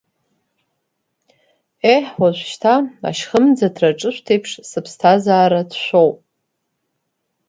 [1.93, 2.75] Еҳ, уажәшьҭа
[3.07, 6.17] ашьхымӡаҭра аҿышәҭеиԥш, сыԥсҭазаара ҭшәоуп.